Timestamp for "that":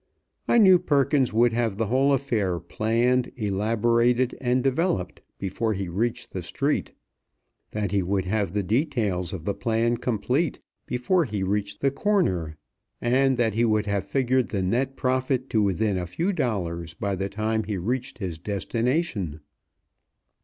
7.69-7.91, 13.37-13.53